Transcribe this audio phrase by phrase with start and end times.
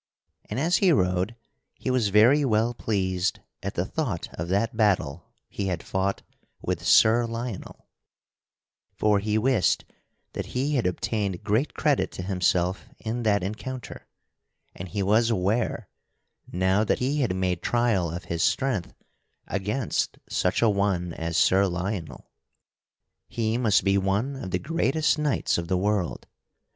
[0.45, 1.35] And as he rode
[1.75, 6.23] he was very well pleased at the thought of that battle he had fought
[6.59, 7.87] with Sir Lionel,
[8.95, 9.85] for he wist
[10.33, 14.07] that he had obtained great credit to himself in that encounter,
[14.73, 15.87] and he was aware,
[16.51, 18.95] now that he had made trial of his strength
[19.45, 22.31] against such a one as Sir Lionel,
[23.27, 26.25] he must be one of the greatest knights of the world.